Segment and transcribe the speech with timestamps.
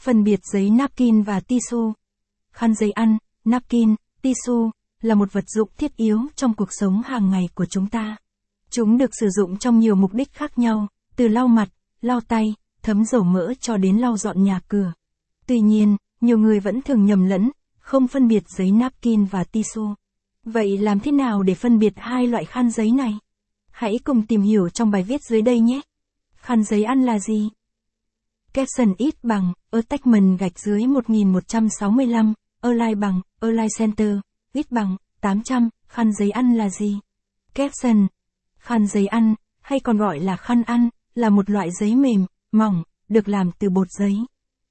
[0.00, 1.92] Phân biệt giấy napkin và tissue.
[2.52, 4.70] Khăn giấy ăn, napkin, tissue
[5.02, 8.16] là một vật dụng thiết yếu trong cuộc sống hàng ngày của chúng ta.
[8.70, 11.68] Chúng được sử dụng trong nhiều mục đích khác nhau, từ lau mặt,
[12.00, 14.92] lau tay, thấm dầu mỡ cho đến lau dọn nhà cửa.
[15.46, 19.94] Tuy nhiên, nhiều người vẫn thường nhầm lẫn, không phân biệt giấy napkin và tissue.
[20.44, 23.18] Vậy làm thế nào để phân biệt hai loại khăn giấy này?
[23.70, 25.80] Hãy cùng tìm hiểu trong bài viết dưới đây nhé.
[26.34, 27.48] Khăn giấy ăn là gì?
[28.52, 34.18] Capson ít bằng, attachment gạch dưới 1165, align bằng, align center,
[34.52, 36.98] ít bằng, 800, khăn giấy ăn là gì?
[37.54, 38.06] Capson.
[38.58, 42.82] Khăn giấy ăn, hay còn gọi là khăn ăn, là một loại giấy mềm, mỏng,
[43.08, 44.16] được làm từ bột giấy.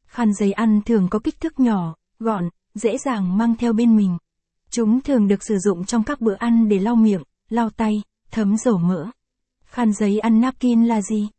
[0.08, 4.18] Khăn giấy ăn thường có kích thước nhỏ, gọn, dễ dàng mang theo bên mình.
[4.70, 8.02] Chúng thường được sử dụng trong các bữa ăn để lau miệng, lau tay,
[8.32, 9.08] thấm dầu mỡ.
[9.66, 11.30] Khăn giấy ăn napkin là gì?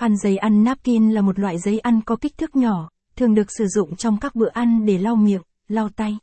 [0.00, 3.52] Khăn giấy ăn napkin là một loại giấy ăn có kích thước nhỏ, thường được
[3.58, 6.18] sử dụng trong các bữa ăn để lau miệng, lau tay.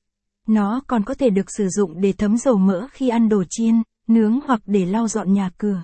[0.47, 3.81] Nó còn có thể được sử dụng để thấm dầu mỡ khi ăn đồ chiên,
[4.07, 5.83] nướng hoặc để lau dọn nhà cửa.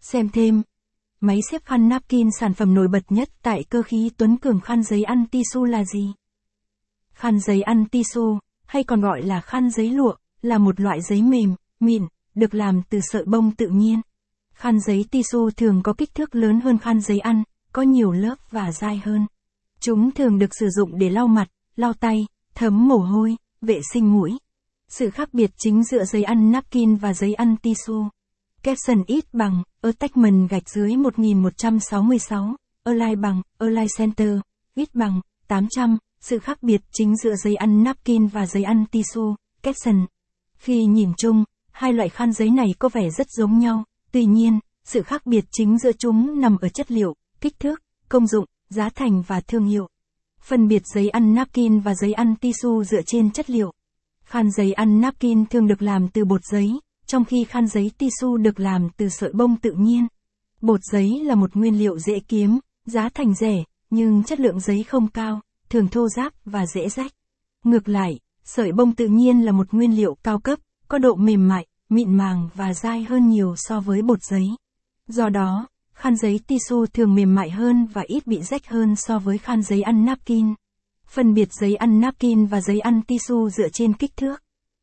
[0.00, 0.62] Xem thêm.
[1.20, 4.82] Máy xếp khăn napkin sản phẩm nổi bật nhất tại cơ khí Tuấn Cường khăn
[4.82, 6.12] giấy ăn tisu là gì?
[7.12, 11.22] Khăn giấy ăn tisu, hay còn gọi là khăn giấy lụa, là một loại giấy
[11.22, 12.02] mềm, mịn,
[12.34, 14.00] được làm từ sợi bông tự nhiên.
[14.54, 18.36] Khăn giấy tisu thường có kích thước lớn hơn khăn giấy ăn, có nhiều lớp
[18.50, 19.26] và dai hơn.
[19.80, 24.12] Chúng thường được sử dụng để lau mặt, lau tay, thấm mồ hôi, vệ sinh
[24.12, 24.38] mũi.
[24.88, 28.08] Sự khác biệt chính giữa giấy ăn napkin và giấy ăn tisu,
[28.64, 34.38] Capson ít bằng, attachment gạch dưới 1166, align bằng, align center,
[34.74, 39.34] ít bằng, 800, sự khác biệt chính giữa giấy ăn napkin và giấy ăn tisu,
[39.62, 40.06] capson.
[40.56, 43.84] Khi nhìn chung, hai loại khăn giấy này có vẻ rất giống nhau,
[44.14, 48.26] tuy nhiên, sự khác biệt chính giữa chúng nằm ở chất liệu, kích thước, công
[48.26, 49.88] dụng, giá thành và thương hiệu.
[50.40, 53.72] Phân biệt giấy ăn napkin và giấy ăn tissue dựa trên chất liệu.
[54.24, 58.42] Khăn giấy ăn napkin thường được làm từ bột giấy, trong khi khăn giấy tissue
[58.42, 60.06] được làm từ sợi bông tự nhiên.
[60.60, 64.82] Bột giấy là một nguyên liệu dễ kiếm, giá thành rẻ, nhưng chất lượng giấy
[64.82, 67.12] không cao, thường thô ráp và dễ rách.
[67.64, 70.58] Ngược lại, sợi bông tự nhiên là một nguyên liệu cao cấp,
[70.88, 74.46] có độ mềm mại, mịn màng và dai hơn nhiều so với bột giấy.
[75.08, 79.18] Do đó, khăn giấy tissue thường mềm mại hơn và ít bị rách hơn so
[79.18, 80.54] với khăn giấy ăn napkin.
[81.08, 84.42] Phân biệt giấy ăn napkin và giấy ăn tissue dựa trên kích thước.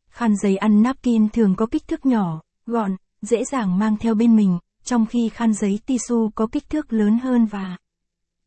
[0.09, 4.35] Khăn giấy ăn napkin thường có kích thước nhỏ, gọn, dễ dàng mang theo bên
[4.35, 7.78] mình, trong khi khăn giấy tissue có kích thước lớn hơn và